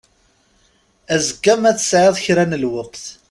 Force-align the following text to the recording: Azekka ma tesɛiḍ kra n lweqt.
Azekka 1.13 1.53
ma 1.59 1.71
tesɛiḍ 1.77 2.15
kra 2.23 2.43
n 2.45 2.59
lweqt. 2.63 3.05